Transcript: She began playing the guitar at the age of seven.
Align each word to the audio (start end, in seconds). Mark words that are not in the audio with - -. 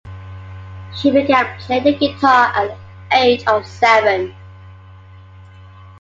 She 0.99 1.11
began 1.11 1.45
playing 1.59 1.83
the 1.83 1.95
guitar 1.95 2.51
at 2.55 2.69
the 2.75 3.17
age 3.17 3.45
of 3.45 3.63
seven. 3.67 4.33